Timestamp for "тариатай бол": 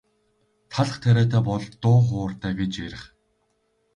1.03-1.63